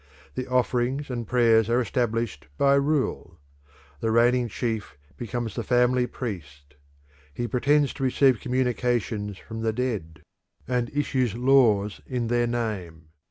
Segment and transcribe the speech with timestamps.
[0.33, 3.37] The offerings and prayers are established by rule;
[3.99, 6.73] the reigning chief becomes the family priest;
[7.35, 10.23] he pretends to receive communications from the dead,
[10.67, 13.09] and issues laws in their name.